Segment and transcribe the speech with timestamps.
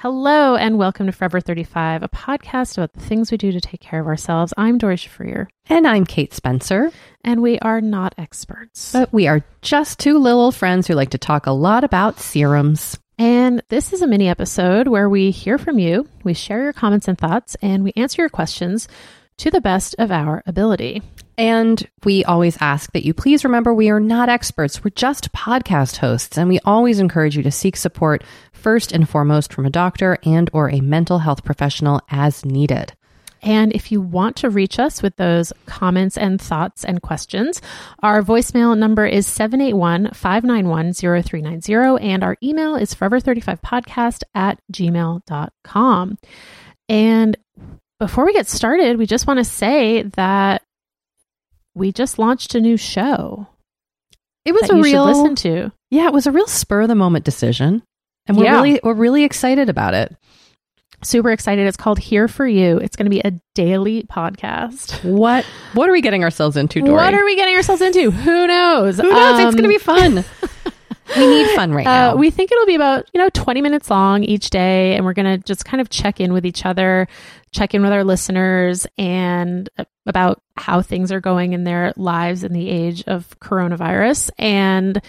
[0.00, 3.80] Hello and welcome to Forever 35, a podcast about the things we do to take
[3.80, 4.54] care of ourselves.
[4.56, 5.48] I'm Doree Shafrir.
[5.68, 6.92] And I'm Kate Spencer.
[7.24, 8.92] And we are not experts.
[8.92, 12.96] But we are just two little friends who like to talk a lot about serums.
[13.18, 17.08] And this is a mini episode where we hear from you, we share your comments
[17.08, 18.86] and thoughts, and we answer your questions
[19.38, 21.02] to the best of our ability.
[21.38, 24.82] And we always ask that you please remember we are not experts.
[24.82, 29.52] We're just podcast hosts and we always encourage you to seek support first and foremost
[29.52, 32.92] from a doctor and or a mental health professional as needed.
[33.40, 37.62] And if you want to reach us with those comments and thoughts and questions,
[38.02, 46.18] our voicemail number is 781 591 0390, and our email is forever35podcast at gmail.com.
[46.88, 47.36] And
[48.00, 50.62] before we get started, we just want to say that
[51.78, 53.46] we just launched a new show.
[54.44, 55.72] It was a real listen to.
[55.90, 57.82] Yeah, it was a real spur of the moment decision.
[58.26, 58.56] And we're yeah.
[58.56, 60.14] really we're really excited about it.
[61.02, 61.66] Super excited.
[61.66, 62.78] It's called Here for You.
[62.78, 65.04] It's going to be a daily podcast.
[65.04, 65.44] What
[65.74, 66.92] what are we getting ourselves into, Doree?
[66.92, 68.10] What are we getting ourselves into?
[68.10, 68.96] Who knows?
[68.96, 69.40] Who knows?
[69.40, 70.24] Um, it's going to be fun.
[71.16, 72.16] we need fun right uh, now.
[72.16, 75.38] we think it'll be about, you know, 20 minutes long each day and we're going
[75.38, 77.08] to just kind of check in with each other,
[77.52, 79.68] check in with our listeners and
[80.06, 85.00] about how things are going in their lives in the age of coronavirus and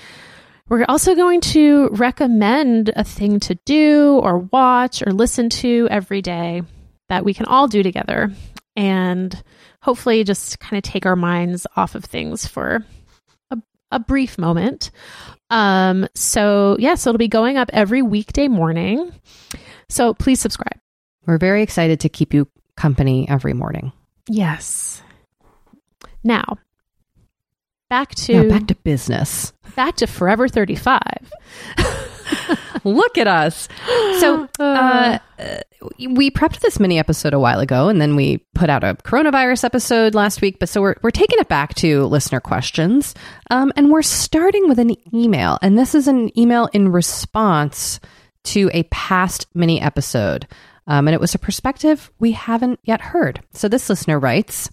[0.69, 6.21] we're also going to recommend a thing to do or watch or listen to every
[6.21, 6.61] day
[7.09, 8.31] that we can all do together
[8.75, 9.41] and
[9.81, 12.85] hopefully just kind of take our minds off of things for
[13.49, 13.57] a,
[13.91, 14.91] a brief moment.
[15.49, 19.11] Um, so, yeah, so it'll be going up every weekday morning.
[19.89, 20.79] So please subscribe.
[21.25, 23.91] We're very excited to keep you company every morning.
[24.27, 25.01] Yes.
[26.23, 26.57] Now,
[27.89, 29.53] back to now back to business.
[29.75, 30.99] Back to Forever 35.
[32.83, 33.67] Look at us.
[34.19, 35.19] So, uh,
[36.09, 39.63] we prepped this mini episode a while ago, and then we put out a coronavirus
[39.63, 40.59] episode last week.
[40.59, 43.15] But so we're we're taking it back to listener questions,
[43.49, 47.99] um, and we're starting with an email, and this is an email in response
[48.45, 50.47] to a past mini episode,
[50.87, 53.41] um, and it was a perspective we haven't yet heard.
[53.53, 54.69] So this listener writes.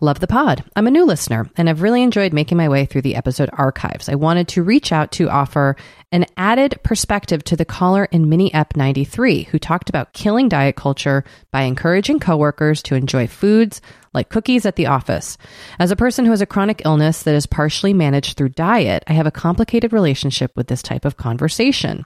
[0.00, 0.62] Love the pod.
[0.76, 4.08] I'm a new listener and I've really enjoyed making my way through the episode archives.
[4.08, 5.74] I wanted to reach out to offer
[6.12, 10.76] an added perspective to the caller in Mini Ep 93 who talked about killing diet
[10.76, 13.80] culture by encouraging coworkers to enjoy foods
[14.14, 15.36] like cookies at the office.
[15.80, 19.14] As a person who has a chronic illness that is partially managed through diet, I
[19.14, 22.04] have a complicated relationship with this type of conversation.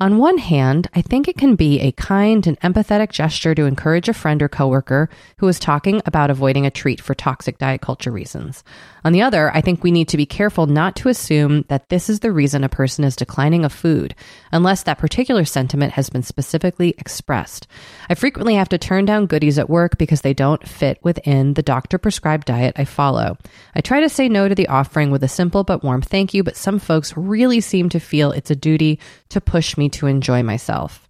[0.00, 4.08] On one hand, I think it can be a kind and empathetic gesture to encourage
[4.08, 8.12] a friend or coworker who is talking about avoiding a treat for toxic diet culture
[8.12, 8.62] reasons.
[9.04, 12.08] On the other, I think we need to be careful not to assume that this
[12.08, 14.14] is the reason a person is declining a food,
[14.52, 17.66] unless that particular sentiment has been specifically expressed.
[18.08, 21.62] I frequently have to turn down goodies at work because they don't fit within the
[21.62, 23.36] doctor prescribed diet I follow.
[23.74, 26.44] I try to say no to the offering with a simple but warm thank you,
[26.44, 29.00] but some folks really seem to feel it's a duty
[29.30, 31.07] to push me to enjoy myself.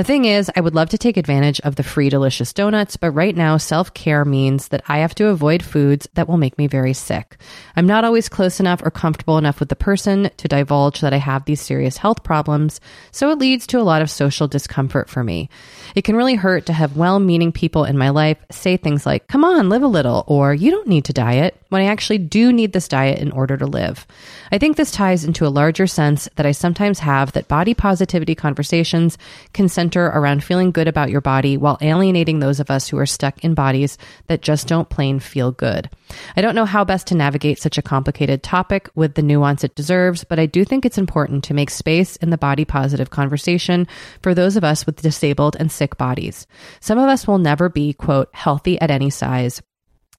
[0.00, 3.10] The thing is, I would love to take advantage of the free delicious donuts, but
[3.10, 6.68] right now self care means that I have to avoid foods that will make me
[6.68, 7.36] very sick.
[7.76, 11.18] I'm not always close enough or comfortable enough with the person to divulge that I
[11.18, 12.80] have these serious health problems,
[13.10, 15.50] so it leads to a lot of social discomfort for me.
[15.94, 19.28] It can really hurt to have well meaning people in my life say things like,
[19.28, 22.52] come on, live a little, or you don't need to diet, when I actually do
[22.52, 24.06] need this diet in order to live.
[24.52, 28.34] I think this ties into a larger sense that I sometimes have that body positivity
[28.34, 29.16] conversations
[29.52, 33.06] can center around feeling good about your body while alienating those of us who are
[33.06, 33.98] stuck in bodies
[34.28, 35.90] that just don't plain feel good.
[36.36, 39.74] I don't know how best to navigate such a complicated topic with the nuance it
[39.74, 43.88] deserves, but I do think it's important to make space in the body positive conversation
[44.22, 46.46] for those of us with disabled and sick bodies.
[46.78, 49.60] Some of us will never be, quote, healthy at any size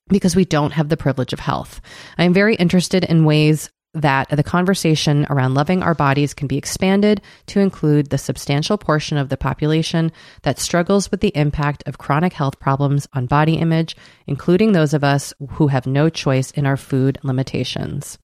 [0.09, 1.79] because we don't have the privilege of health.
[2.17, 6.57] I am very interested in ways that the conversation around loving our bodies can be
[6.57, 10.11] expanded to include the substantial portion of the population
[10.43, 13.95] that struggles with the impact of chronic health problems on body image,
[14.27, 18.17] including those of us who have no choice in our food limitations.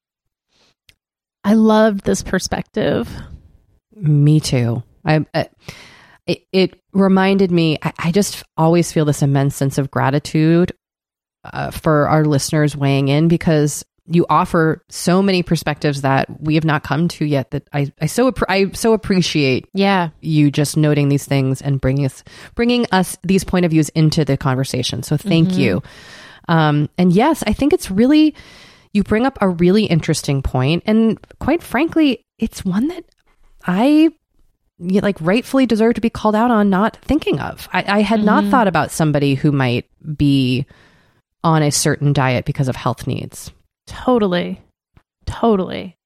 [1.43, 3.09] I loved this perspective.
[3.95, 4.83] Me too.
[5.05, 5.49] I, I
[6.25, 7.77] it, it, reminded me.
[7.81, 10.73] I, I, just always feel this immense sense of gratitude
[11.45, 16.63] uh, for our listeners weighing in because you offer so many perspectives that we have
[16.63, 20.09] not come to yet that I, I so I so appreciate yeah.
[20.21, 22.23] you just noting these things and bringing us
[22.55, 25.03] bringing us these point of views into the conversation.
[25.03, 25.59] So thank mm-hmm.
[25.59, 25.83] you.
[26.47, 28.33] Um, and yes I think it's really
[28.93, 30.83] you bring up a really interesting point.
[30.85, 33.03] And quite frankly it's one that
[33.65, 34.09] I
[34.79, 37.67] like rightfully deserve to be called out on not thinking of.
[37.73, 38.25] I, I had mm-hmm.
[38.25, 40.65] not thought about somebody who might be
[41.43, 43.51] on a certain diet because of health needs
[43.87, 44.61] Totally.
[45.25, 45.97] Totally.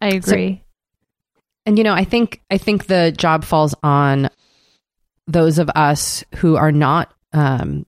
[0.00, 0.62] I agree.
[0.62, 4.30] So, and you know, I think I think the job falls on
[5.26, 7.84] those of us who are not um,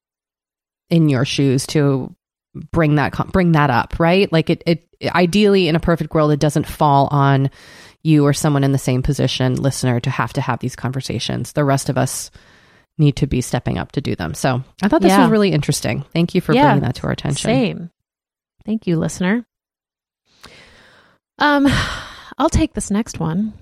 [0.91, 2.15] in your shoes to
[2.73, 4.31] bring that bring that up, right?
[4.31, 7.51] Like it, it ideally in a perfect world, it doesn't fall on
[8.03, 11.53] you or someone in the same position, listener, to have to have these conversations.
[11.53, 12.31] The rest of us
[12.99, 14.35] need to be stepping up to do them.
[14.35, 15.23] So I thought this yeah.
[15.23, 16.05] was really interesting.
[16.13, 17.49] Thank you for yeah, bringing that to our attention.
[17.49, 17.91] Same.
[18.65, 19.45] Thank you, listener.
[21.39, 21.67] Um,
[22.39, 23.55] I'll take this next one.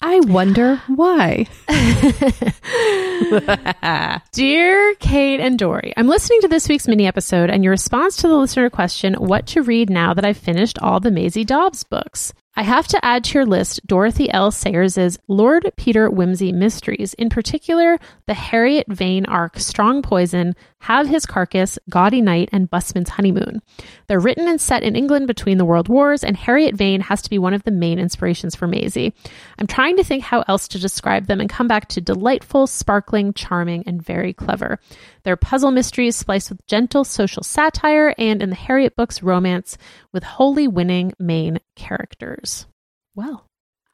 [0.00, 1.46] I wonder why.
[4.32, 8.28] Dear Kate and Doree, I'm listening to this week's mini episode and your response to
[8.28, 12.34] the listener question, What to read now that I've finished all the Maisie Dobbs books?
[12.56, 14.52] I have to add to your list Dorothy L.
[14.52, 21.26] Sayers' Lord Peter Wimsey Mysteries, in particular the Harriet Vane arc Strong Poison, Have His
[21.26, 23.60] Carcass, Gaudy Night, and Busman's Honeymoon.
[24.06, 27.30] They're written and set in England between the World Wars, and Harriet Vane has to
[27.30, 29.14] be one of the main inspirations for Maisie.
[29.58, 33.32] I'm trying to think how else to describe them and come back to delightful, sparkling,
[33.32, 34.78] charming, and very clever.
[35.24, 39.78] They're puzzle mysteries spliced with gentle social satire, and in the Harriet books, romance
[40.12, 42.66] with wholly winning main characters.
[43.14, 43.46] Well,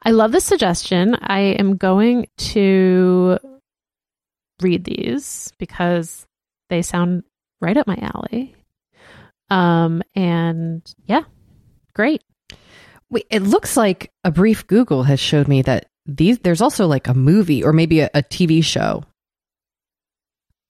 [0.03, 1.15] I love this suggestion.
[1.21, 3.39] I am going to
[4.61, 6.25] read these because
[6.69, 7.23] they sound
[7.61, 8.55] right up my alley.
[9.49, 11.23] Um, and yeah,
[11.93, 12.23] great.
[13.09, 17.07] Wait, it looks like a brief Google has showed me that these there's also like
[17.07, 19.03] a movie or maybe a, a TV show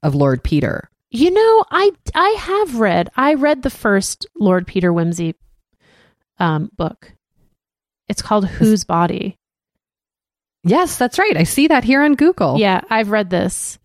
[0.04, 0.90] of Lord Peter.
[1.10, 3.10] You know, I I have read.
[3.16, 5.36] I read the first Lord Peter Wimsey
[6.40, 7.14] um, book.
[8.08, 9.38] It's called Whose Body.
[10.64, 11.36] Yes, that's right.
[11.36, 12.58] I see that here on Google.
[12.60, 13.80] Yeah, I've read this.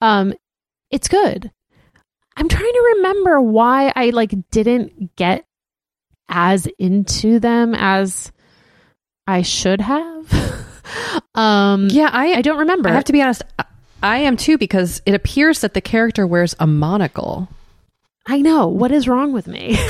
[0.00, 0.34] Um,
[0.90, 1.50] it's good.
[2.36, 5.44] I'm trying to remember why I like didn't get
[6.28, 8.32] as into them as
[9.26, 10.64] I should have.
[11.34, 12.88] um, Yeah, I I don't remember.
[12.88, 13.42] I have to be honest.
[13.58, 13.64] I-
[14.02, 17.48] I am too because it appears that the character wears a monocle.
[18.26, 19.78] I know what is wrong with me.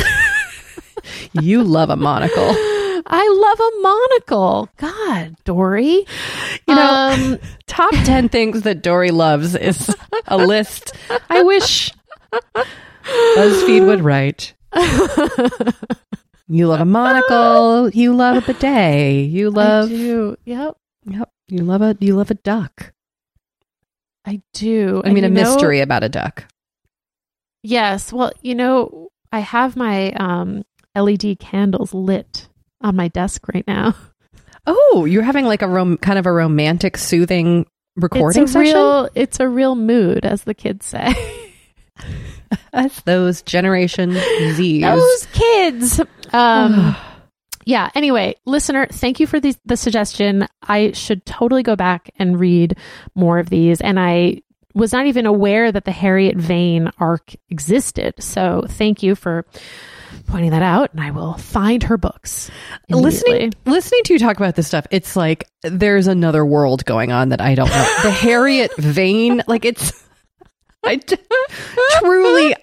[1.40, 2.45] You love a monocle.
[3.07, 4.69] I love a monocle.
[4.76, 6.07] God, Doree.
[6.69, 9.95] You know, um, top 10 things that Doree loves is
[10.26, 10.92] a list.
[11.28, 11.90] I wish
[12.54, 14.54] BuzzFeed would write.
[16.49, 17.90] You love a monocle.
[17.90, 19.28] You love a bidet.
[19.28, 19.90] You love.
[19.90, 20.76] Yep,
[21.07, 21.28] Yep.
[21.49, 22.91] You love a you love a duck.
[24.25, 25.02] I do.
[25.05, 26.45] I And mean a know- mystery about a duck.
[27.62, 28.12] Yes.
[28.12, 30.64] Well, you know, I have my um,
[30.97, 32.49] LED candles lit
[32.81, 33.95] on my desk right now.
[34.64, 38.75] Oh, you're having like a rom- kind of a romantic soothing recording it's a session?
[38.76, 41.12] real it's a real mood as the kids say
[42.73, 44.12] That's those generation
[44.55, 44.83] Z's.
[44.83, 46.00] those kids
[46.33, 46.97] um
[47.64, 50.47] yeah anyway listener thank you for the, the suggestion.
[50.62, 52.76] I should totally go back and read
[53.14, 54.42] more of these and i
[54.75, 58.14] was not even aware that the harriet vane arc existed.
[58.21, 59.45] So thank you for
[60.26, 62.50] pointing that out and i will find her books
[62.90, 67.31] listening listening to you talk about this stuff it's like there's another world going on
[67.31, 67.87] that i don't know.
[68.02, 70.04] The harriet vane like it's
[70.85, 71.16] i d-
[71.99, 72.54] truly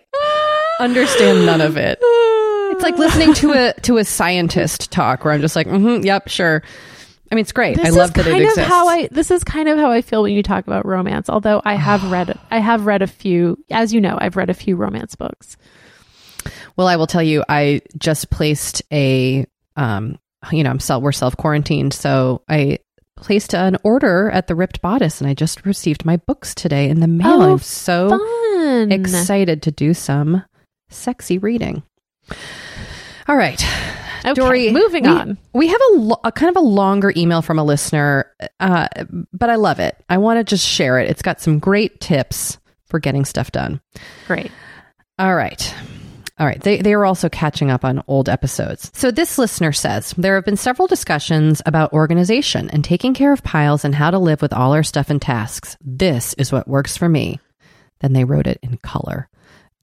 [0.80, 2.00] understand none of it
[2.80, 6.28] it's like listening to a to a scientist talk where i'm just like mm-hmm, yep
[6.30, 6.64] sure
[7.32, 9.30] i mean it's great This i love that it kind exists of how I this
[9.32, 11.30] is kind of how I feel when you talk about romance.
[11.30, 14.54] Although I have read I have read a few, as you know, I've read a
[14.54, 15.56] few romance books.
[16.78, 19.46] well i will tell you i just placed a
[19.76, 20.18] um
[20.52, 22.80] you know i'm self we're self quarantined so i
[23.18, 27.02] placed an order at the ripped bodice and i just received my books today in
[27.02, 28.92] the mail Oh, i'm so Fun.
[28.92, 30.44] excited to do some
[30.90, 31.84] sexy reading.
[33.30, 33.64] All right.
[34.26, 35.38] Okay, Doree, moving we- on.
[35.54, 38.26] We have a, lo- a kind of a longer email from a listener,
[38.60, 38.88] uh,
[39.32, 39.96] but I love it.
[40.10, 41.10] I want to just share it.
[41.10, 42.58] It's got some great tips
[42.88, 43.80] for getting stuff done.
[44.28, 44.52] Great.
[45.20, 45.74] All right.
[46.40, 46.60] All right.
[46.60, 48.90] They, they are also catching up on old episodes.
[48.94, 53.44] So this listener says there have been several discussions about organization and taking care of
[53.44, 55.78] piles and how to live with all our stuff and tasks.
[55.82, 57.40] This is what works for me.
[58.00, 59.30] Then they wrote it in color.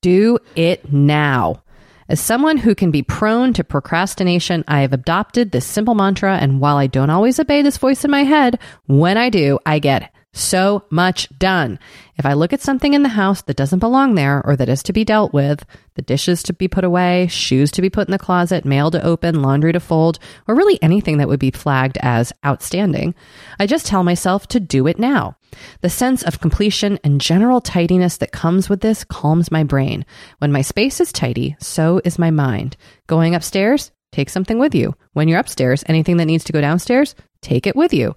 [0.01, 1.63] Do it now.
[2.09, 6.37] As someone who can be prone to procrastination, I have adopted this simple mantra.
[6.37, 9.81] And while I don't always obey this voice in my head, when I do, I
[9.81, 11.79] get so much done.
[12.17, 14.83] If I look at something in the house that doesn't belong there or that is
[14.85, 18.13] to be dealt with, the dishes to be put away, shoes to be put in
[18.13, 21.99] the closet, mail to open, laundry to fold, or really anything that would be flagged
[22.03, 23.15] as outstanding,
[23.59, 25.37] I just tell myself to do it now.
[25.81, 30.05] The sense of completion and general tidiness that comes with this calms my brain.
[30.39, 32.77] When my space is tidy, so is my mind.
[33.07, 34.95] Going upstairs, take something with you.
[35.13, 38.17] When you're upstairs, anything that needs to go downstairs, take it with you.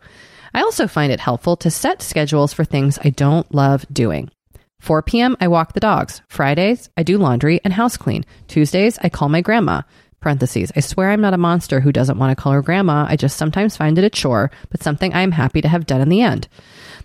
[0.53, 4.31] I also find it helpful to set schedules for things I don't love doing.
[4.79, 6.21] 4 p.m., I walk the dogs.
[6.29, 8.25] Fridays, I do laundry and house clean.
[8.47, 9.81] Tuesdays, I call my grandma.
[10.21, 13.05] Parentheses, I swear I'm not a monster who doesn't want to call her grandma.
[13.07, 16.01] I just sometimes find it a chore, but something I am happy to have done
[16.01, 16.47] in the end.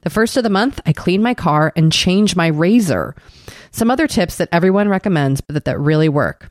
[0.05, 3.17] The first of the month, I clean my car and change my razor.
[3.71, 6.51] Some other tips that everyone recommends, but that, that really work.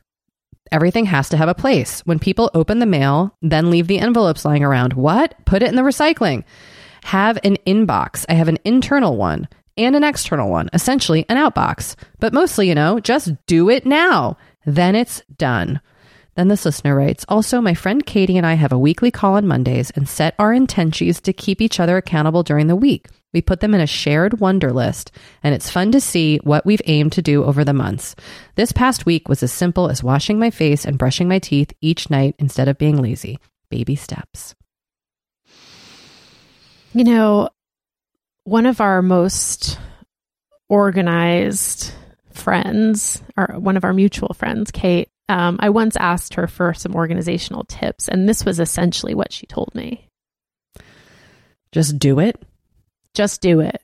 [0.72, 2.00] Everything has to have a place.
[2.00, 4.94] When people open the mail, then leave the envelopes lying around.
[4.94, 5.36] What?
[5.44, 6.42] Put it in the recycling.
[7.04, 8.26] Have an inbox.
[8.28, 11.94] I have an internal one and an external one, essentially an outbox.
[12.18, 14.36] But mostly, you know, just do it now.
[14.66, 15.80] Then it's done.
[16.34, 19.46] Then this listener writes Also, my friend Katie and I have a weekly call on
[19.46, 23.08] Mondays and set our intentions to keep each other accountable during the week.
[23.32, 25.10] We put them in a shared Wunderlist,
[25.42, 28.14] and it's fun to see what we've aimed to do over the months.
[28.54, 32.10] This past week was as simple as washing my face and brushing my teeth each
[32.10, 33.38] night instead of being lazy.
[33.70, 34.54] Baby steps.
[36.92, 37.48] You know,
[38.44, 39.78] one of our most
[40.68, 41.92] organized
[42.30, 46.94] friends, or one of our mutual friends, Kate, um, I once asked her for some
[46.94, 50.08] organizational tips, and this was essentially what she told me
[51.72, 52.40] Just do it.
[53.14, 53.80] just do it.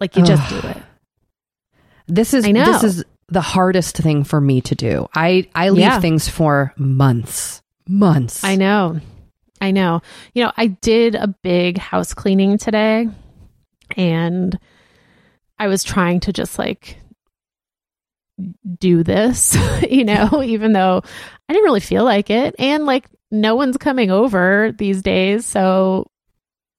[0.00, 0.76] Like, you just do it.
[2.06, 5.08] This is this is the hardest thing for me to do.
[5.14, 6.00] I I leave Yeah.
[6.00, 7.62] things for months.
[7.86, 8.42] Months.
[8.44, 9.00] I know.
[9.60, 10.00] I know.
[10.34, 13.08] You know, I did a big house cleaning today
[13.96, 14.58] and
[15.58, 16.98] I was trying to just like
[18.78, 19.56] do this,
[19.90, 21.02] you know, even though
[21.48, 22.54] I didn't really feel like it.
[22.58, 25.44] And like no one's coming over these days.
[25.44, 26.10] So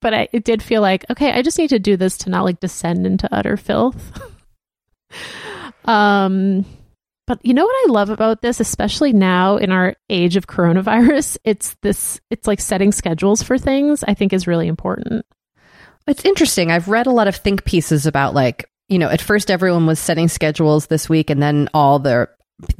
[0.00, 2.44] but I, it did feel like, okay, I just need to do this to not
[2.44, 4.18] like descend into utter filth.
[5.84, 6.64] um,
[7.26, 11.36] but you know what I love about this, especially now in our age of coronavirus?
[11.44, 15.26] It's this, it's like setting schedules for things, I think is really important.
[16.06, 16.70] It's interesting.
[16.70, 19.98] I've read a lot of think pieces about like, you know, at first everyone was
[19.98, 22.28] setting schedules this week, and then all the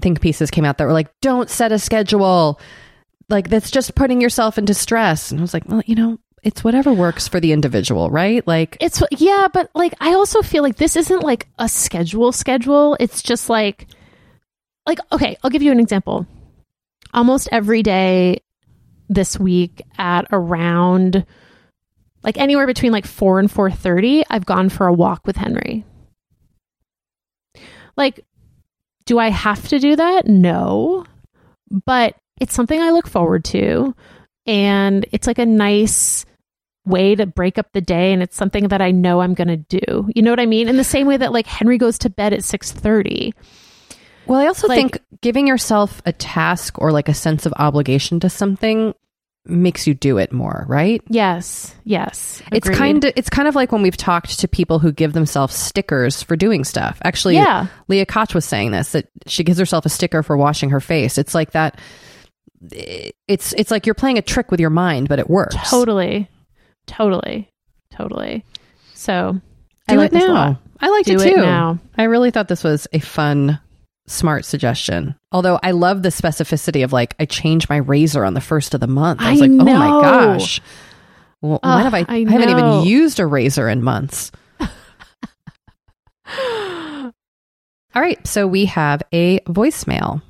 [0.01, 2.61] think pieces came out that were like, don't set a schedule.
[3.29, 5.31] Like, that's just putting yourself into stress.
[5.31, 8.47] And I was like, well, you know, it's whatever works for the individual, right?
[8.47, 12.97] Like, It's yeah, but like I also feel like this isn't like a schedule schedule.
[12.99, 13.87] It's just like
[14.87, 16.27] like okay, I'll give you an example.
[17.13, 18.41] Almost every day
[19.09, 21.27] this week at around
[22.23, 25.85] like anywhere between like 4 and 4:30, I've gone for a walk with Henry.
[28.01, 28.25] Like
[29.07, 30.27] do I have to do that?
[30.27, 31.05] No.
[31.87, 33.95] But it's something I look forward to
[34.47, 36.25] and it's like a nice
[36.87, 39.57] way to break up the day and it's something that I know I'm going to
[39.81, 40.09] do.
[40.15, 40.69] You know what I mean?
[40.69, 43.33] In the same way that like Henry goes to bed at 6:30.
[44.27, 48.21] well, I also Like- think giving yourself a task or like a sense of obligation
[48.21, 48.95] to something
[49.47, 51.03] makes you do it more, right?
[51.09, 51.75] Yes.
[51.85, 52.43] Yes.
[52.53, 55.55] It's kind of it's kind of like when we've talked to people who give themselves
[55.55, 56.99] stickers for doing stuff.
[57.05, 57.67] Actually, Yeah.
[57.89, 61.17] Leah Koch was saying this that she gives herself a sticker for washing her face.
[61.19, 61.79] It's like that.
[63.27, 65.57] It's it's like you're playing a trick with your mind, but it works.
[65.71, 66.29] totally.
[66.87, 67.49] Totally.
[67.93, 68.45] Totally.
[68.95, 69.41] So
[69.89, 70.61] I Do like it now.
[70.81, 71.41] I liked Do it it too.
[71.41, 71.79] now.
[71.97, 73.59] I really thought this was a fun,
[74.11, 75.15] smart suggestion.
[75.33, 78.81] Although I love the specificity of like I change my razor on the first of
[78.81, 79.21] the month.
[79.21, 80.61] I was I like, oh my gosh.
[81.41, 82.05] Well, when Ugh, have I?
[82.09, 84.31] I haven't even used a razor in months.
[87.93, 90.23] All right, so we have a voicemail.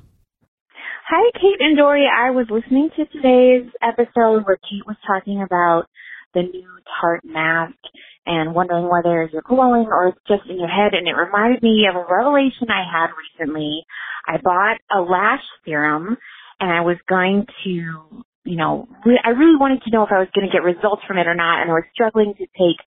[1.09, 2.07] Hi, Kate and Doree.
[2.07, 5.83] I was listening to today's episode where Kate was talking about
[6.33, 6.69] the new
[6.99, 7.75] Tarte mask
[8.25, 10.93] and wondering whether you're glowing or it's just in your head.
[10.93, 13.83] And it reminded me of a revelation I had recently.
[14.27, 16.17] I bought a lash serum
[16.59, 17.69] and I was going to,
[18.45, 21.03] you know, re- I really wanted to know if I was going to get results
[21.07, 21.61] from it or not.
[21.61, 22.79] And I was struggling to take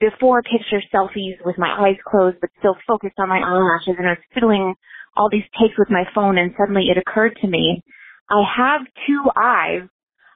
[0.00, 4.12] before picture selfies with my eyes closed but still focused on my eyelashes and I
[4.12, 4.74] was fiddling
[5.16, 7.82] all these takes with my phone and suddenly it occurred to me,
[8.28, 9.88] I have two eyes.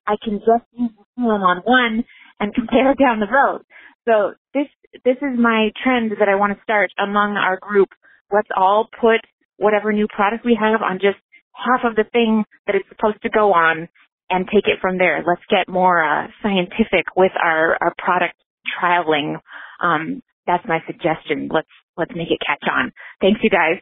[0.07, 2.05] I can just use the serum on one
[2.41, 3.63] and compare down the road.
[4.09, 4.67] So this,
[5.05, 7.89] this is my trend that I want to start among our group.
[8.33, 9.21] Let's all put
[9.59, 11.19] whatever new product we have on just
[11.53, 13.89] half of the thing that it's supposed to go on
[14.31, 15.23] and take it from there.
[15.27, 18.35] Let's get more uh, scientific with our, our product
[18.81, 19.37] trialing.
[19.83, 21.51] Um, that's my suggestion.
[21.53, 22.93] Let's let's make it catch on.
[23.21, 23.81] Thanks, you guys.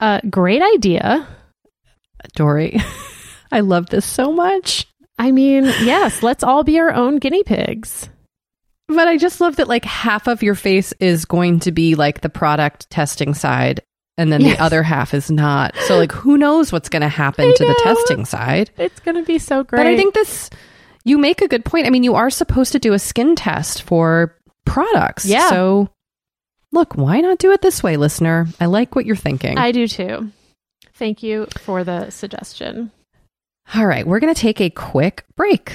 [0.00, 1.28] Uh great idea.
[2.34, 2.80] Doree,
[3.52, 4.86] I love this so much.
[5.18, 8.08] I mean, yes, let's all be our own guinea pigs.
[8.94, 12.20] But I just love that like half of your face is going to be like
[12.20, 13.80] the product testing side
[14.18, 14.56] and then Yes.
[14.58, 15.74] the other half is not.
[15.86, 18.70] So like who knows what's going to happen I to the testing side.
[18.76, 19.78] It's going to be so great.
[19.78, 20.50] But I think this
[21.04, 21.86] you make a good point.
[21.86, 25.24] I mean, you are supposed to do a skin test for products.
[25.24, 25.48] Yeah.
[25.48, 25.88] So
[26.72, 28.46] look, why not do it this way, listener?
[28.60, 29.56] I like what you're thinking.
[29.56, 30.30] I do too.
[30.94, 32.90] Thank you for the suggestion.
[33.74, 35.74] All right, we're going to take a quick break.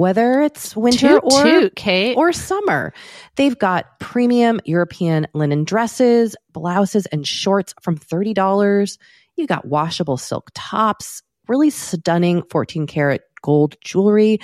[0.00, 2.16] whether it's winter Toot, or toot, Kate.
[2.16, 2.94] or summer.
[3.36, 8.98] They've got premium European linen dresses, blouses, and shorts from thirty dollars.
[9.36, 14.40] You got washable silk tops, really stunning 14 karat gold jewelry,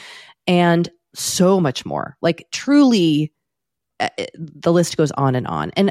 [0.46, 2.18] and so much more.
[2.20, 3.32] Like truly
[3.98, 5.70] uh, the list goes on and on.
[5.70, 5.90] And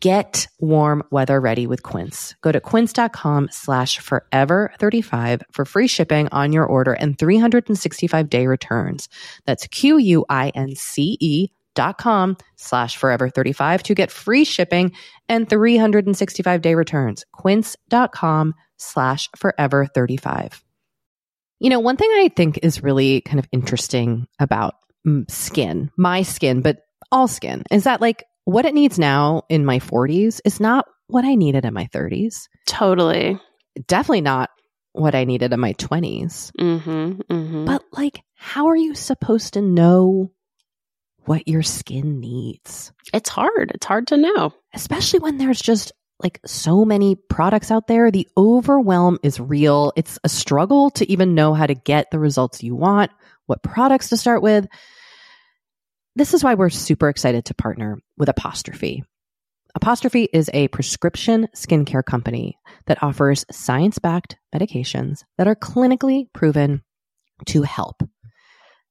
[0.00, 2.34] Get warm weather ready with Quince.
[2.40, 8.46] Go to quince.com slash forever 35 for free shipping on your order and 365 day
[8.46, 9.10] returns.
[9.44, 14.92] That's Q-U-I-N-C-E dot com slash forever 35 to get free shipping
[15.28, 17.26] and 365 day returns.
[17.32, 20.64] Quince.com slash forever 35.
[21.60, 24.74] You know, one thing I think is really kind of interesting about
[25.28, 26.78] skin, my skin, but
[27.12, 31.24] all skin, is that like what it needs now in my 40s is not what
[31.24, 32.48] I needed in my 30s.
[32.66, 33.38] Totally.
[33.88, 34.50] Definitely not
[34.92, 36.52] what I needed in my 20s.
[36.58, 37.64] Mm-hmm, mm-hmm.
[37.64, 40.30] But like, how are you supposed to know
[41.24, 42.92] what your skin needs?
[43.12, 43.72] it's hard.
[43.74, 44.54] It's hard to know.
[44.72, 45.90] Especially when there's just
[46.22, 48.12] like so many products out there.
[48.12, 49.92] The overwhelm is real.
[49.96, 53.10] It's a struggle to even know how to get the results you want,
[53.46, 54.68] what products to start with.
[56.16, 59.04] This is why we're super excited to partner with Apostrophe.
[59.74, 66.82] Apostrophe is a prescription skincare company that offers science backed medications that are clinically proven
[67.48, 68.02] to help.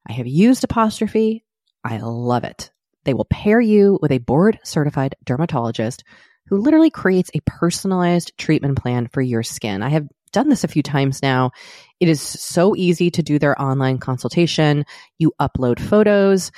[0.08, 1.44] I have used Apostrophe.
[1.84, 2.70] I love it.
[3.06, 6.04] They will pair you with a board certified dermatologist
[6.46, 9.82] who literally creates a personalized treatment plan for your skin.
[9.82, 11.54] I have done this a few times now.
[12.00, 14.86] It is so easy to do their online consultation.
[15.18, 16.52] You upload photos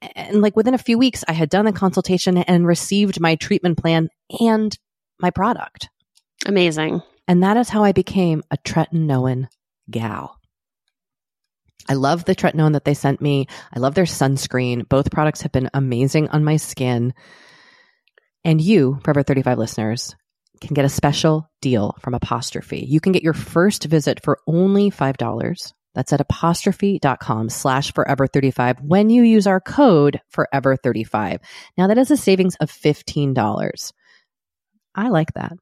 [0.00, 3.78] and like within a few weeks, I had done the consultation and received my treatment
[3.78, 4.08] plan
[4.40, 4.76] and
[5.20, 5.88] my product.
[6.46, 7.02] Amazing.
[7.26, 9.48] And that is how I became a tretinoin
[9.90, 10.38] gal.
[11.88, 13.46] I love the tretinoin that they sent me.
[13.74, 14.88] I love their sunscreen.
[14.88, 17.14] Both products have been amazing on my skin.
[18.44, 20.16] And you, Forever 35 listeners,
[20.60, 22.84] can get a special deal from Apostrophe.
[22.86, 28.80] You can get your first visit for only $5 that's at apostrophe.com slash forever 35
[28.80, 31.40] when you use our code forever 35.
[31.76, 33.92] Now that is a savings of $15.
[34.94, 35.52] I like that.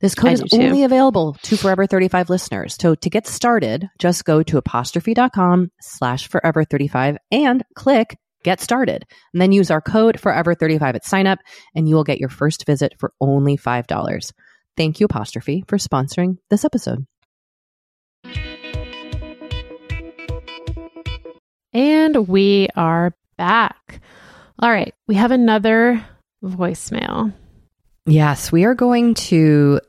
[0.00, 0.60] This code is too.
[0.60, 2.76] only available to Forever 35 listeners.
[2.78, 9.04] So to get started, just go to apostrophe.com slash forever 35 and click get started.
[9.32, 11.38] And then use our code forever 35 at sign up
[11.74, 14.32] and you will get your first visit for only $5.
[14.76, 17.06] Thank you, Apostrophe, for sponsoring this episode.
[21.72, 24.00] And we are back.
[24.58, 26.04] All right, we have another
[26.44, 27.32] voicemail.
[28.06, 29.80] Yes, we are going to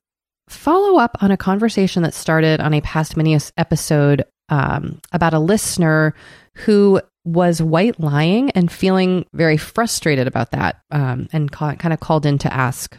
[0.47, 5.39] follow up on a conversation that started on a past mini episode um, about a
[5.39, 6.13] listener
[6.55, 11.99] who was white lying and feeling very frustrated about that um, and ca- kind of
[11.99, 12.97] called in to ask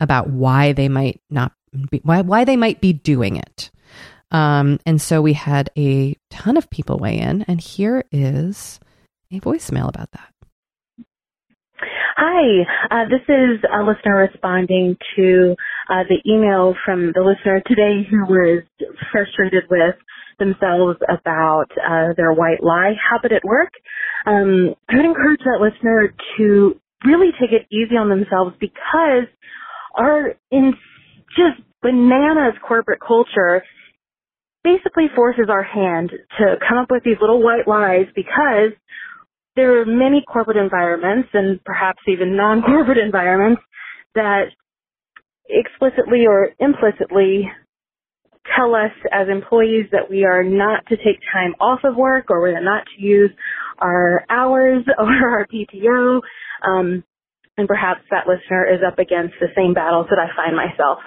[0.00, 1.52] about why they might not
[1.90, 3.70] be, why, why they might be doing it.
[4.32, 8.80] Um, and so we had a ton of people weigh in, and here is
[9.30, 10.30] a voicemail about that.
[12.16, 15.54] Hi, uh, this is a listener responding to
[15.90, 18.62] uh, the email from the listener today who was
[19.10, 19.96] frustrated with
[20.38, 23.72] themselves about uh, their white lie habit at work.
[24.26, 29.26] Um, I would encourage that listener to really take it easy on themselves because
[29.96, 30.74] our in
[31.36, 33.62] just bananas corporate culture
[34.64, 38.72] basically forces our hand to come up with these little white lies because
[39.56, 43.62] there are many corporate environments and perhaps even non-corporate environments
[44.14, 44.46] that
[45.48, 47.50] explicitly or implicitly
[48.56, 52.40] tell us as employees that we are not to take time off of work or
[52.40, 53.30] we're not to use
[53.78, 56.20] our hours or our PTO.
[56.66, 57.04] Um,
[57.58, 60.98] and perhaps that listener is up against the same battles that I find myself.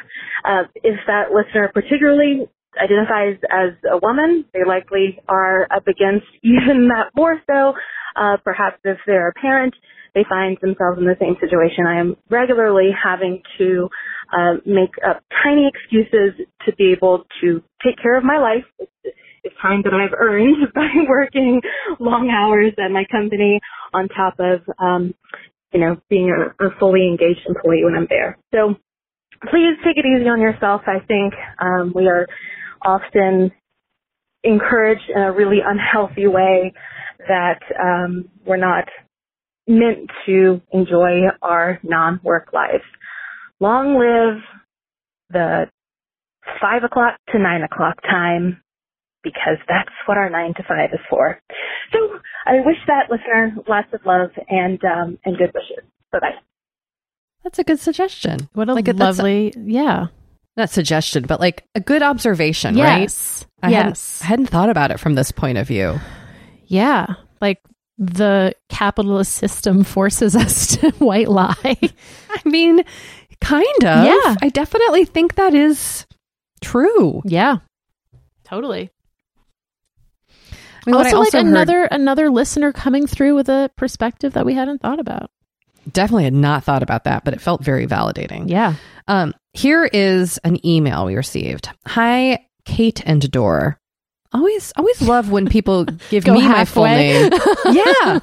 [0.44, 2.48] Uh, if that listener particularly
[2.82, 7.74] identifies as a woman, they likely are up against even that more so.
[8.16, 9.74] Uh, perhaps if they're a parent,
[10.14, 11.86] they find themselves in the same situation.
[11.86, 13.90] I am regularly having to
[14.32, 18.64] uh, make up tiny excuses to be able to take care of my life.
[18.80, 21.62] It's, it's time that I've earned by working
[22.00, 23.60] long hours at my company
[23.94, 25.14] on top of, um,
[25.74, 28.38] you know, being a, a fully engaged employee when I'm there.
[28.54, 28.76] So
[29.44, 30.82] please take it easy on yourself.
[30.88, 32.26] I think um, we are
[32.86, 33.52] often
[34.44, 36.74] encouraged in a really unhealthy way
[37.28, 38.86] that um, we're not
[39.68, 42.84] meant to enjoy our non-work lives.
[43.60, 44.42] Long live
[45.32, 45.66] the
[46.62, 48.62] five o'clock to nine o'clock time
[49.24, 51.40] because that's what our nine to five is for.
[51.92, 52.00] So
[52.46, 55.84] I wish that listener lots of love and um, and good wishes.
[56.12, 56.36] Bye bye.
[57.44, 58.50] That's a good suggestion.
[58.54, 60.08] What a Like, that's a- lovely, yeah.
[60.58, 63.02] Not suggestion, but like a good observation, right?
[63.02, 63.46] Yes.
[63.62, 64.22] I yes.
[64.22, 66.00] Hadn't, I hadn't thought about it from this point of view.
[66.68, 67.16] Yeah.
[67.42, 67.60] Like
[67.98, 71.56] the capitalist system forces us to white lie.
[72.30, 72.82] I mean,
[73.42, 74.06] kind of.
[74.06, 74.36] Yeah.
[74.42, 76.06] I definitely think that is
[76.62, 77.22] true.
[77.26, 77.58] yeah.
[78.46, 78.92] Totally.
[80.88, 84.46] I mean, I also, like heard- another another listener coming through with a perspective that
[84.46, 85.32] we hadn't thought about.
[85.92, 88.48] definitely had not thought about that, but it felt very validating.
[88.50, 88.76] Yeah.
[89.08, 91.70] Um, here is an email we received.
[91.88, 93.80] Hi, Kate and Dor.
[94.34, 97.32] Always, always love when people give me my full name.
[97.72, 98.20] yeah,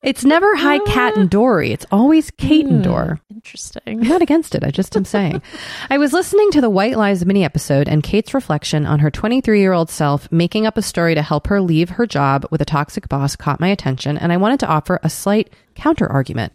[0.00, 1.72] it's never Hi, Cat and Doree.
[1.72, 3.20] It's always Kate and Hmm, Dor.
[3.34, 3.82] Interesting.
[3.86, 4.62] I'm not against it.
[4.62, 5.42] I just am saying.
[5.90, 9.60] I was listening to the White Lies mini episode and Kate's reflection on her 23
[9.60, 12.66] year old self making up a story to help her leave her job with a
[12.66, 16.52] toxic boss caught my attention, and I wanted to offer a slight counter argument.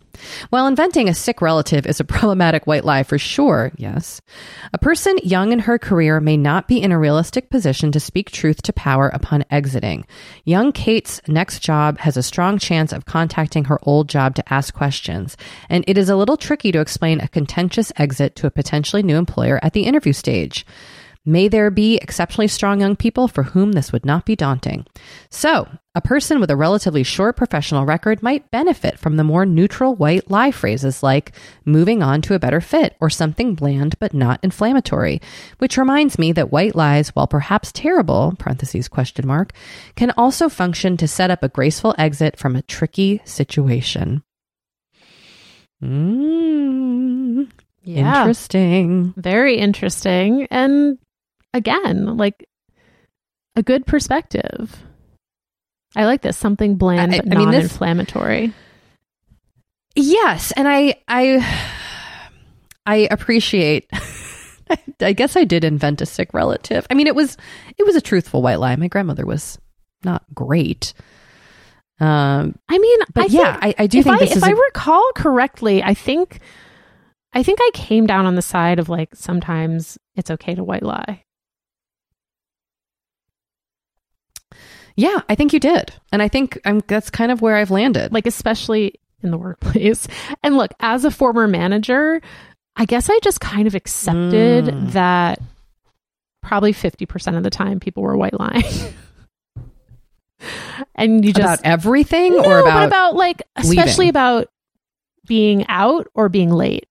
[0.50, 4.22] While inventing a sick relative is a problematic white lie for sure, yes,
[4.74, 8.32] a person young in her career may not be in a realistic position to speak
[8.32, 10.06] truth to power upon exiting.
[10.44, 14.74] Young Kate's next job has a strong chance of contacting her old job to ask
[14.74, 15.38] questions,
[15.70, 19.18] and it is a little tricky to explain a contentious exit to a potentially new
[19.18, 20.66] employer at the interview stage.
[21.28, 24.86] May there be exceptionally strong young people for whom this would not be daunting.
[25.30, 29.96] So, a person with a relatively short professional record might benefit from the more neutral
[29.96, 31.32] white lie phrases like
[31.64, 35.20] moving on to a better fit or something bland but not inflammatory,
[35.58, 39.52] which reminds me that white lies, while perhaps terrible, parentheses question mark,
[39.96, 44.22] can also function to set up a graceful exit from a tricky situation.
[45.84, 47.50] Mm,
[47.84, 48.22] Yeah.
[48.22, 49.14] Interesting.
[49.18, 50.48] Very interesting.
[50.50, 50.98] And
[51.56, 52.46] again, like
[53.56, 54.76] a good perspective.
[55.96, 56.38] I like this.
[56.38, 58.54] Something bland I- but I mean, non-inflammatory.
[59.96, 61.40] Yes, and I I
[62.86, 63.90] I appreciate
[65.00, 66.86] I guess I did invent a sick relative.
[66.90, 67.38] I mean it was
[67.78, 68.76] it was a truthful white lie.
[68.76, 69.58] My grandmother was
[70.04, 70.94] not great.
[72.02, 74.44] Um I mean, but I yeah, I, I do if think I, this if is
[74.44, 76.40] I a- recall correctly, I think
[77.32, 80.84] I think I came down on the side of like sometimes it's okay to white
[80.84, 81.24] lie.
[84.96, 85.94] Yeah, I think you did.
[86.12, 88.14] And I think I'm that's kind of where I've landed.
[88.14, 90.08] Like especially in the workplace.
[90.44, 92.22] And look, as a former manager,
[92.76, 94.92] I guess I just kind of accepted Mm.
[94.94, 95.40] that
[96.44, 98.64] probably 50% of the time people were white lying.
[100.96, 104.10] and you just about everything no, or but about, about like especially leaving?
[104.10, 104.48] about
[105.26, 106.88] being out or being late.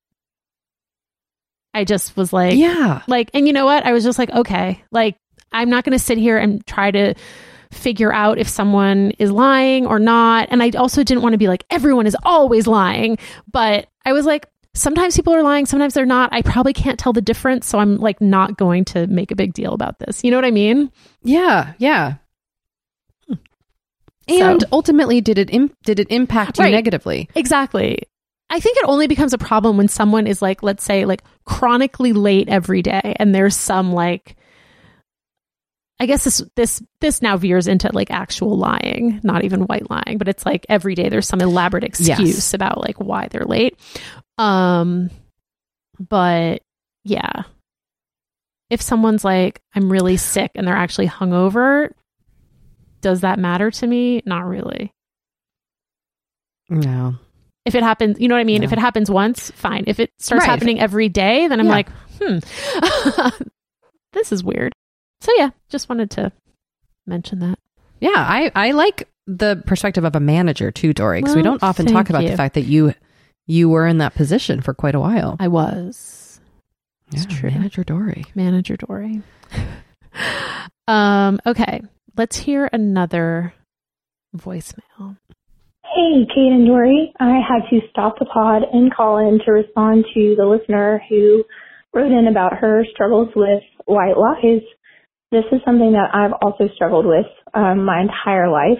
[1.72, 3.02] I just was like Yeah.
[3.06, 3.84] like and you know what?
[3.86, 5.16] I was just like okay, like
[5.52, 7.14] I'm not going to sit here and try to
[7.74, 10.48] figure out if someone is lying or not.
[10.50, 13.18] And I also didn't want to be like everyone is always lying,
[13.50, 16.30] but I was like sometimes people are lying, sometimes they're not.
[16.32, 19.52] I probably can't tell the difference, so I'm like not going to make a big
[19.52, 20.24] deal about this.
[20.24, 20.90] You know what I mean?
[21.22, 22.14] Yeah, yeah.
[23.28, 23.34] Hmm.
[24.28, 26.72] So- And ultimately did it Im- did it impact you Right.
[26.72, 27.28] negatively?
[27.34, 27.98] Exactly.
[28.50, 32.12] I think it only becomes a problem when someone is like, let's say, like chronically
[32.12, 34.36] late every day, and there's some like,
[36.04, 40.18] I guess this this this now veers into like actual lying, not even white lying,
[40.18, 42.52] but it's like every day there's some elaborate excuse Yes.
[42.52, 43.78] about like why they're late.
[44.36, 45.08] Um,
[45.98, 46.60] but
[47.04, 47.44] yeah,
[48.68, 51.88] if someone's like, I'm really sick, and they're actually hungover,
[53.00, 54.20] does that matter to me?
[54.26, 54.92] Not really
[56.68, 57.14] No.
[57.64, 58.60] if it happens, you know what I mean?
[58.60, 58.66] No.
[58.66, 59.84] If it happens once, fine.
[59.86, 60.50] If it starts Right.
[60.50, 61.72] happening every day, then I'm Yeah.
[61.72, 61.88] like,
[62.20, 62.38] hmm,
[64.12, 64.72] this is weird.
[65.24, 66.32] So yeah, just wanted to
[67.06, 67.58] mention that.
[67.98, 71.86] Yeah, I, I like the perspective of a manager too, Doree, because we don't often
[71.86, 72.28] talk about you.
[72.28, 72.92] the fact that you
[73.46, 75.36] you were in that position for quite a while.
[75.40, 76.40] I was
[77.10, 77.50] it's Yeah, true.
[77.52, 78.26] Manager Doree.
[78.34, 79.22] manager Doree.
[80.86, 81.80] um, okay,
[82.18, 83.54] let's hear another
[84.36, 85.16] voicemail.
[85.84, 87.14] Hey, Kate and Doree.
[87.18, 91.44] I had to stop the pod and call in to respond to the listener who
[91.94, 94.60] wrote in about her struggles with white lies.
[95.34, 98.78] This is something that I've also struggled with um, my entire life,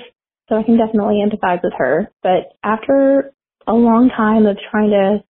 [0.49, 2.13] so I can definitely empathize with her.
[2.23, 3.35] But after
[3.67, 5.25] a long time of trying to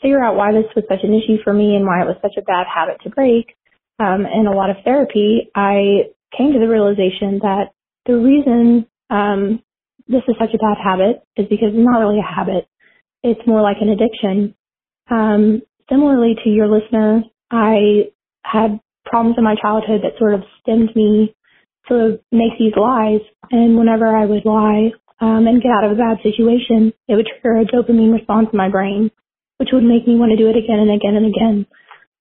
[0.00, 2.38] figure out why this was such an issue for me and why it was such
[2.38, 3.56] a bad habit to break,
[3.98, 7.74] um, and a lot of therapy, I came to the realization that
[8.06, 9.64] the reason um,
[10.06, 12.68] this is such a bad habit is because it's not really a habit.
[13.24, 14.54] It's more like an addiction.
[15.10, 18.12] Um, similarly to your listener, I
[18.44, 21.34] had problems in my childhood that sort of stemmed me
[21.88, 23.20] to make these lies.
[23.50, 27.28] And whenever I would lie um, and get out of a bad situation, it would
[27.40, 29.10] trigger a dopamine response in my brain,
[29.58, 31.66] which would make me want to do it again and again and again.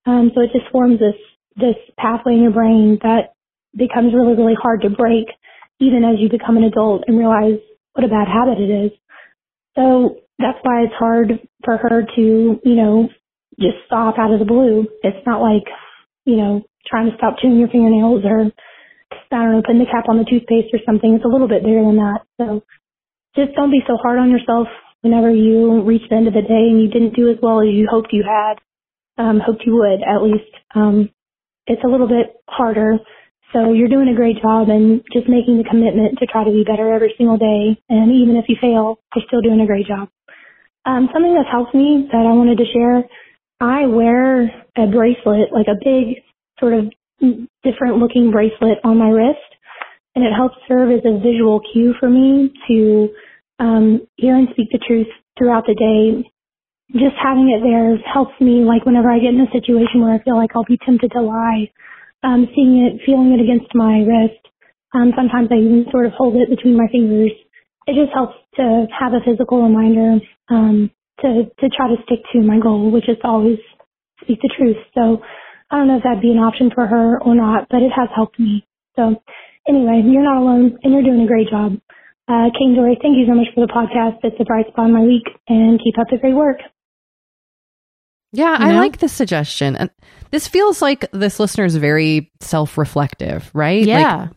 [0.05, 1.15] Um, so it just forms this
[1.55, 3.35] this pathway in your brain that
[3.75, 5.27] becomes really really hard to break,
[5.79, 7.59] even as you become an adult and realize
[7.93, 8.91] what a bad habit it is.
[9.75, 13.09] So that's why it's hard for her to, you know,
[13.59, 14.87] just stop out of the blue.
[15.03, 15.67] It's not like,
[16.25, 18.51] you know, trying to stop chewing your fingernails or,
[19.31, 21.13] I don't know, putting the cap on the toothpaste or something.
[21.13, 22.21] It's a little bit bigger than that.
[22.37, 22.63] So
[23.35, 24.67] just don't be so hard on yourself
[25.01, 27.67] whenever you reach the end of the day and you didn't do as well as
[27.69, 28.59] you hoped you had,
[29.17, 30.51] um, hoped you would at least.
[30.75, 31.09] Um,
[31.67, 32.97] it's a little bit harder.
[33.53, 36.63] So you're doing a great job and just making the commitment to try to be
[36.63, 37.81] better every single day.
[37.89, 40.09] And even if you fail, you're still doing a great job.
[40.85, 43.03] Um, something that's helped me that I wanted to share,
[43.59, 44.43] I wear
[44.77, 46.23] a bracelet, like a big
[46.59, 46.91] sort of
[47.63, 49.39] different looking bracelet on my wrist,
[50.15, 53.09] and it helps serve as a visual cue for me to
[53.59, 55.07] um, hear and speak the truth
[55.37, 56.29] throughout the day.
[56.93, 60.23] Just having it there helps me, like whenever I get in a situation where I
[60.23, 61.69] feel like I'll be tempted to lie,
[62.23, 64.41] um, seeing it, feeling it against my wrist.
[64.93, 67.31] Um, sometimes I even sort of hold it between my fingers
[67.89, 70.91] it just helps to have a physical reminder um,
[71.21, 73.59] to to try to stick to my goal, which is to always
[74.21, 74.77] speak the truth.
[74.93, 75.21] So
[75.71, 78.09] I don't know if that'd be an option for her or not, but it has
[78.15, 78.65] helped me.
[78.95, 79.21] So
[79.67, 81.73] anyway, you're not alone, and you're doing a great job.
[82.27, 84.19] Uh, Kate and Doree, thank you so much for the podcast.
[84.23, 86.57] It's a bright spot in my week, and keep up the great work.
[88.31, 89.75] Yeah, You I like this suggestion.
[89.75, 89.89] And
[90.29, 93.79] this feels like this listener is very self reflective, right?
[93.79, 94.27] Like, Yeah.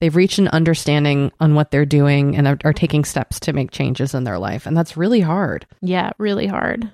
[0.00, 3.70] They've reached an understanding on what they're doing and are, are taking steps to make
[3.70, 4.66] changes in their life.
[4.66, 5.66] And that's really hard.
[5.80, 6.90] yeah, really hard.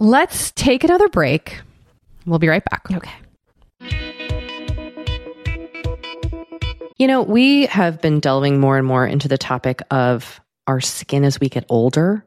[0.00, 1.60] Let's take another break.
[2.26, 2.90] We'll be right back.
[2.90, 3.10] Okay.
[6.96, 11.24] You know, we have been delving more and more into the topic of our skin
[11.24, 12.24] as we get older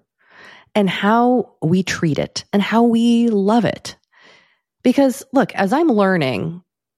[0.76, 3.96] and how we treat it and how we love it.
[4.84, 6.64] Because look, as I'm learning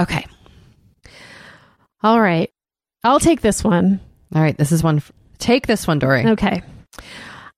[0.00, 0.26] Okay.
[2.02, 2.50] All right.
[3.04, 4.00] I'll take this one.
[4.34, 4.56] All right.
[4.56, 4.98] This is one.
[4.98, 6.26] f- Take this one, Doree.
[6.32, 6.62] Okay.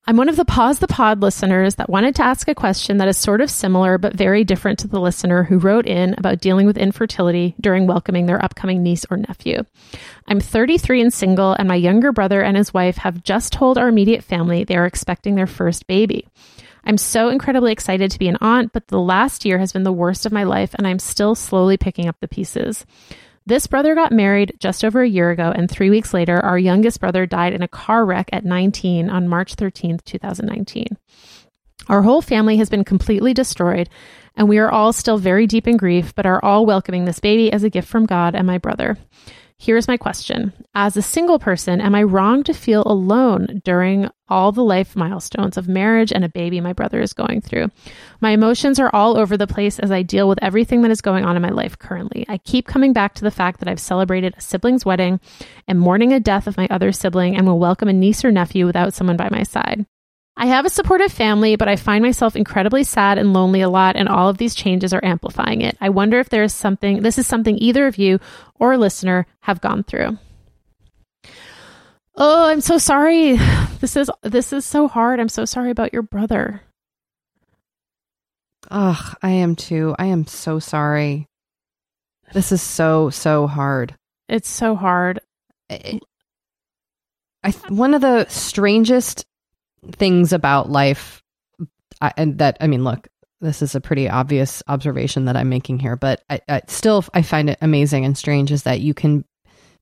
[0.05, 3.07] I'm one of the Pause the Pod listeners that wanted to ask a question that
[3.07, 6.67] is sort of similar but very different to the listener who wrote in about dealing
[6.67, 9.63] with infertility during welcoming their upcoming niece or nephew.
[10.27, 13.87] I'm 33 and single, and my younger brother and his wife have just told our
[13.89, 16.27] immediate family they are expecting their first baby.
[16.85, 19.93] I'm so incredibly excited to be an aunt, but the last year has been the
[19.93, 22.85] worst of my life, and I'm still slowly picking up the pieces.
[23.45, 27.01] This brother got married just over a year ago, and three weeks later, our youngest
[27.01, 30.97] brother died in a car wreck at 19 on March 13th, 2019.
[31.89, 33.89] Our whole family has been completely destroyed,
[34.37, 37.53] and we are all still very deep in grief, but are all welcoming this baby
[37.53, 38.97] as a gift from God and my brother.
[39.63, 44.51] Here's my question As a single person, am I wrong to feel alone during all
[44.51, 47.69] the life milestones of marriage and a baby my brother is going through?
[48.21, 51.25] My emotions are all over the place as I deal with everything that is going
[51.25, 52.27] on in my life currently.
[52.29, 55.21] I keep coming back to the fact that I've celebrated a sibling's wedding
[55.69, 58.67] and mourning a death of my other sibling and will welcome a niece or nephew
[58.67, 59.87] without someone by my side.
[60.37, 63.97] I have a supportive family, but I find myself incredibly sad and lonely a lot,
[63.97, 65.77] and all of these changes are amplifying it.
[65.81, 68.19] I wonder if there is something, this is something either of you
[68.59, 70.19] or a listener have gone through.
[72.17, 73.39] Oh, I'm so sorry.
[73.83, 75.19] This is this is so hard.
[75.19, 76.63] I'm so sorry about your brother.
[78.71, 79.97] Ugh, I am too.
[79.99, 81.27] I am so sorry.
[82.33, 83.97] This is so so hard.
[84.29, 85.19] It's so hard.
[85.69, 85.99] I,
[87.43, 89.27] I one of the strangest
[89.91, 91.23] things about life
[92.01, 93.09] I, and that i mean look
[93.41, 97.23] this is a pretty obvious observation that i'm making here but I, I still i
[97.23, 99.25] find it amazing and strange is that you can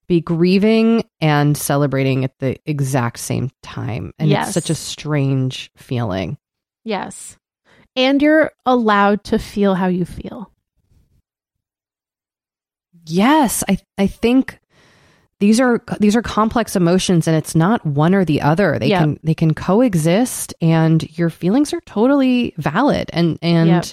[0.09, 4.49] be grieving and celebrating at the exact same time and Yes.
[4.49, 6.39] it's such a strange feeling
[6.85, 7.37] Yes.
[7.97, 10.51] And you're allowed to feel how you feel.
[13.07, 14.60] yes i i think
[15.41, 19.01] these are these are complex emotions and it's not one or the other they Yep.
[19.01, 23.85] can they can coexist and your feelings are totally valid and and Yep.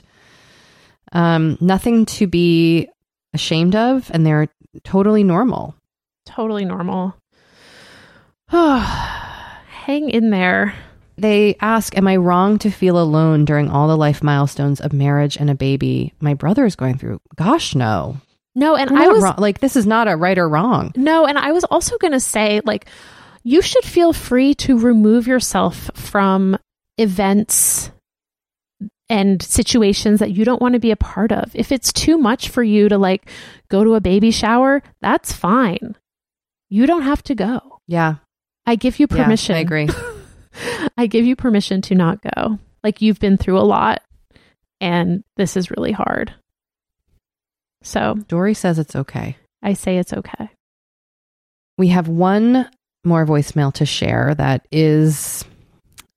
[1.14, 2.88] um nothing to be
[3.34, 4.48] ashamed of and they're
[4.84, 5.74] totally normal
[6.26, 7.16] Totally normal.
[8.50, 10.74] Hang in there.
[11.18, 15.38] they ask am i wrong to feel alone during all the life milestones of marriage
[15.38, 18.18] and a baby my brother is going through gosh no
[18.58, 19.36] No, and You're I was wrong.
[19.38, 22.20] like this is not a right or wrong No, and I was also going to
[22.20, 22.88] say, like,
[23.44, 26.58] you should feel free to remove yourself from
[26.98, 27.92] events
[29.10, 31.52] and situations that you don't want to be a part of.
[31.54, 33.30] If it's too much for you to, like,
[33.70, 35.96] go to a baby shower, that's fine.
[36.70, 37.80] You don't have to go.
[37.88, 38.16] yeah
[38.66, 39.56] I give you Yeah, permission.
[39.56, 39.88] i agree
[40.98, 42.60] I give you permission to not go.
[42.84, 44.02] Like, you've been through a lot,
[44.82, 46.34] and this is really hard.
[47.88, 50.50] So doree says it's okay I say it's okay.
[51.78, 52.70] We have one
[53.04, 55.46] more voicemail to share that is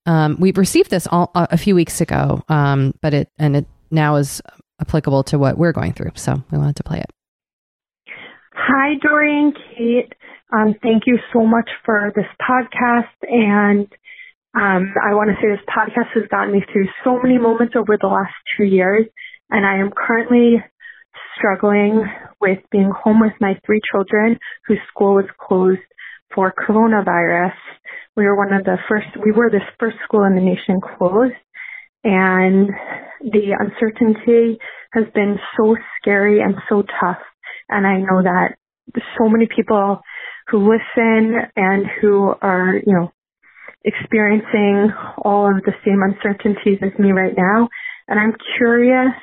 [0.06, 4.16] um, we received this all, a few weeks ago, um, but it and it now
[4.16, 4.40] is
[4.80, 6.12] applicable to what we're going through.
[6.14, 7.10] So we wanted to play it.
[8.54, 10.12] Hi, Doree and Kate.
[10.52, 13.08] Um, thank you so much for this podcast.
[13.22, 13.86] And
[14.54, 17.96] um, I want to say this podcast has gotten me through so many moments over
[18.00, 19.06] the last two years.
[19.50, 20.62] And I am currently
[21.41, 22.05] struggling
[22.41, 25.80] with being home with my three children whose school was closed
[26.34, 27.57] for coronavirus.
[28.16, 31.34] We were one of the first, we were the first school in the nation closed.
[32.05, 32.68] And
[33.20, 34.59] the uncertainty
[34.93, 37.18] has been so scary and so tough.
[37.68, 38.57] And I know that
[39.18, 40.01] so many people
[40.49, 43.12] who listen and who are, you know,
[43.84, 47.68] experiencing all of the same uncertainties as me right now.
[48.09, 49.14] And I'm curious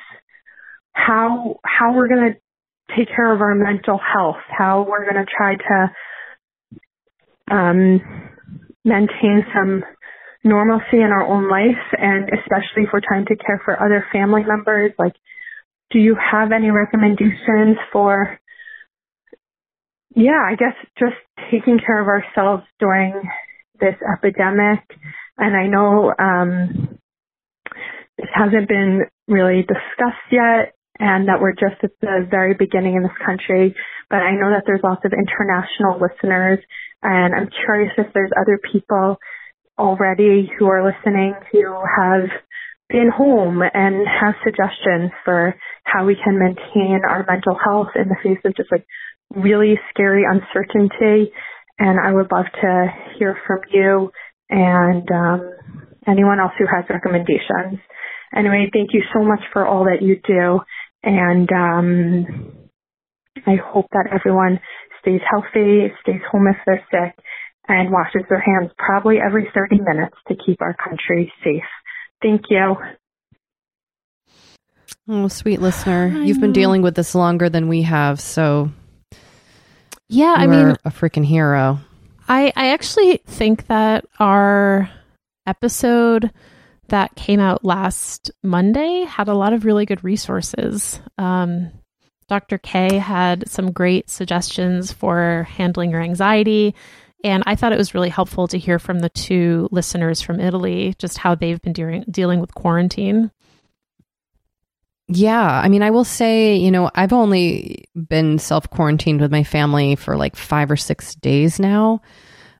[1.06, 5.30] how, how we're going to take care of our mental health, how we're going to
[5.30, 8.00] try to, um,
[8.84, 9.84] maintain some
[10.44, 14.42] normalcy in our own life and especially if we're trying to care for other family
[14.44, 15.14] members, like,
[15.90, 18.38] do you have any recommendations for
[20.14, 21.14] yeah, I guess just
[21.50, 23.12] taking care of ourselves during
[23.78, 24.80] this epidemic.
[25.36, 26.98] And I know um,
[28.16, 33.02] this hasn't been really discussed yet, and that we're just at the very beginning in
[33.02, 33.74] this country.
[34.10, 36.58] But I know that there's lots of international listeners,
[37.02, 39.18] and I'm curious if there's other people
[39.78, 42.28] already who are listening who have
[42.88, 48.16] been home and have suggestions for how we can maintain our mental health in the
[48.22, 48.86] face of just like
[49.34, 51.30] really scary uncertainty.
[51.78, 52.86] And I would love to
[53.18, 54.10] hear from you
[54.50, 55.52] and um,
[56.08, 57.78] anyone else who has recommendations.
[58.34, 60.60] Anyway, thank you so much for all that you do.
[61.08, 62.68] And um,
[63.46, 64.60] I hope that everyone
[65.00, 67.24] stays healthy, stays home if they're sick,
[67.66, 71.62] and washes their hands probably every 30 minutes to keep our country safe.
[72.20, 72.76] Thank you.
[75.08, 76.12] Oh, sweet listener.
[76.14, 78.70] I You've been dealing with this longer than we have, so
[80.08, 81.78] Yeah, I mean, a freaking hero.
[82.28, 84.90] I, I actually think that our
[85.46, 86.30] episode
[86.88, 91.00] that came out last Monday had a lot of really good resources.
[91.16, 91.70] Um,
[92.28, 92.58] Dr.
[92.58, 96.74] K had some great suggestions for handling your anxiety.
[97.24, 100.94] And I thought it was really helpful to hear from the two listeners from Italy,
[100.98, 103.30] just how they've been dealing dealing with quarantine.
[105.08, 109.42] Yeah, I mean, I will say, you know, I've only been self quarantined with my
[109.42, 112.02] family for like five or six days now.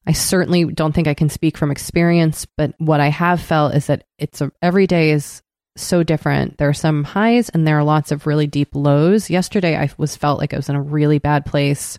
[0.09, 3.89] I certainly don't think I can speak from experience, but what I have felt is
[3.89, 5.43] that it's a, every day is
[5.77, 6.57] so different.
[6.57, 9.29] There are some highs and there are lots of really deep lows.
[9.29, 11.99] Yesterday, I was felt like I was in a really bad place,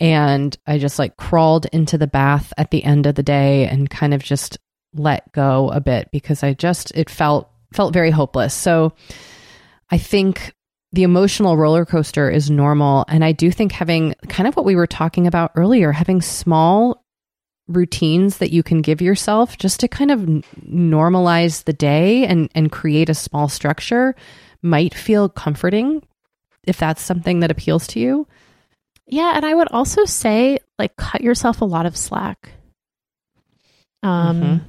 [0.00, 3.90] and I just like crawled into the bath at the end of the day and
[3.90, 4.58] kind of just
[4.94, 8.54] let go a bit because I just it felt felt very hopeless.
[8.54, 8.94] So.
[9.90, 10.54] I think
[10.92, 13.04] the emotional roller coaster is normal.
[13.08, 17.01] And I do think having kind of what we were talking about earlier, having small
[17.76, 20.20] routines that you can give yourself just to kind of
[20.68, 24.14] normalize the day and, and create a small structure
[24.62, 26.02] might feel comforting
[26.64, 28.26] if that's something that appeals to you.
[29.06, 32.52] Yeah, and I would also say like cut yourself a lot of slack.
[34.02, 34.60] Um Mhm.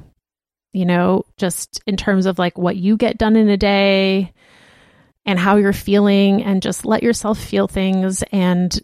[0.74, 4.34] you know, just in terms of like what you get done in a day
[5.26, 8.80] and how you're feeling and just let yourself feel things and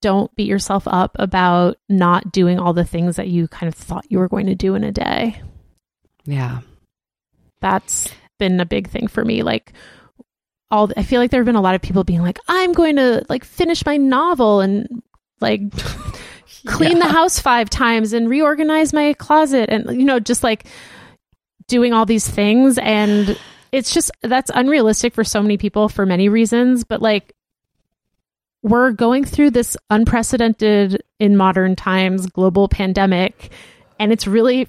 [0.00, 4.10] don't beat yourself up about not doing all the things that you kind of thought
[4.10, 5.40] you were going to do in a day.
[6.24, 6.60] Yeah.
[7.60, 9.72] That's been a big thing for me like
[10.70, 12.96] all I feel like there have been a lot of people being like I'm going
[12.96, 15.02] to like finish my novel and
[15.40, 15.60] like
[16.66, 20.66] clean the house five times and reorganize my closet and you know just like
[21.66, 23.38] doing all these things and
[23.72, 27.34] it's just that's unrealistic for so many people for many reasons but like
[28.62, 33.50] we're going through this unprecedented in modern times global pandemic
[33.98, 34.68] and it's really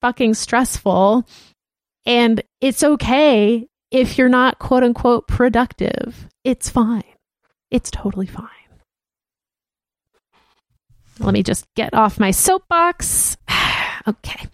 [0.00, 1.26] fucking stressful
[2.06, 7.02] and it's okay if you're not quote unquote productive it's fine
[7.70, 8.48] it's totally fine
[11.20, 13.36] let me just get off my soapbox.
[14.08, 14.46] okay.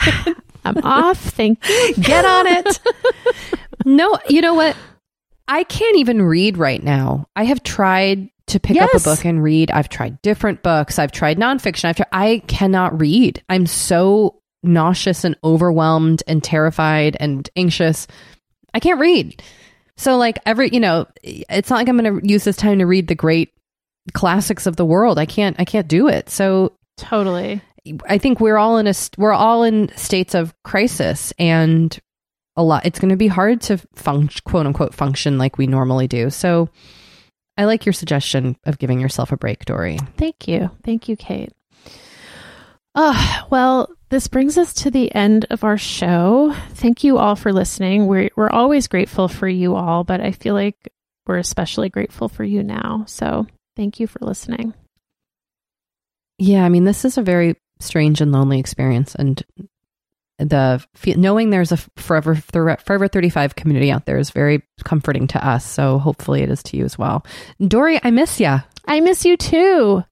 [0.64, 1.18] I'm off.
[1.18, 1.94] Thank you.
[2.00, 2.80] Get on it.
[3.84, 4.76] no, you know what?
[5.52, 7.28] I can't even read right now.
[7.36, 9.70] I have tried to pick up a book and read.
[9.70, 10.98] I've tried different books.
[10.98, 11.84] I've tried nonfiction.
[11.84, 13.42] I've tried, I cannot read.
[13.50, 18.06] I'm so nauseous and overwhelmed and terrified and anxious.
[18.72, 19.42] I can't read.
[19.98, 22.86] So like every, you know, it's not like I'm going to use this time to
[22.86, 23.52] read the great
[24.14, 25.18] classics of the world.
[25.18, 26.30] I can't I can't do it.
[26.30, 27.60] So Totally.
[28.08, 32.00] I think we're all in a we're all in states of crisis and
[32.56, 36.08] a lot it's going to be hard to function quote unquote function like we normally
[36.08, 36.30] do.
[36.30, 36.68] So
[37.56, 39.98] I like your suggestion of giving yourself a break, Doree.
[40.16, 40.70] Thank you.
[40.84, 41.52] Thank you, Kate.
[42.94, 46.54] Uh, well, this brings us to the end of our show.
[46.70, 48.06] Thank you all for listening.
[48.06, 50.76] We're, we're always grateful for you all, but I feel like
[51.26, 53.04] we're especially grateful for you now.
[53.06, 53.46] So
[53.76, 54.74] thank you for listening.
[56.38, 59.42] Yeah, I mean this is a very strange and lonely experience and
[60.44, 60.84] the
[61.16, 65.98] knowing there's a forever forever 35 community out there is very comforting to us so
[65.98, 67.24] hopefully it is to you as well
[67.66, 70.04] doree i miss you I miss you too.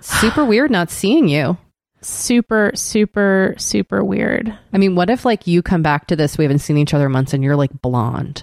[0.00, 1.56] super weird not seeing you
[2.04, 4.58] Super, super, super weird.
[4.72, 7.06] I mean, what if like you come back to this, we haven't seen each other
[7.06, 8.42] in months, and you're like blonde?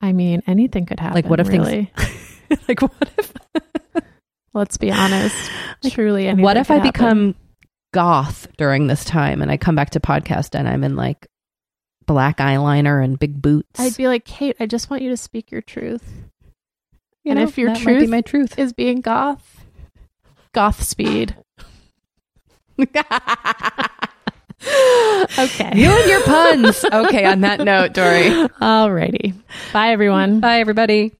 [0.00, 1.14] I mean, anything could happen.
[1.14, 1.68] Like, what if things-
[2.68, 3.32] like, what if?
[4.54, 5.36] Let's be honest.
[5.88, 6.88] Truly, anything what if I happen.
[6.90, 7.34] become
[7.94, 11.28] goth during this time, and I come back to podcast, and I'm in like
[12.06, 13.80] black eyeliner and big boots?
[13.80, 16.04] I'd be like, Kate, I just want you to speak your truth.
[17.22, 18.58] You and know, if your truth my truth.
[18.58, 19.64] is being goth,
[20.52, 21.36] goth speed.
[22.78, 22.90] okay.
[25.74, 26.84] you and your puns.
[26.84, 28.28] okay, on that note, Doree.
[28.60, 29.34] Alrighty.
[29.72, 30.40] Bye, everyone.
[30.40, 31.12] Bye, everybody.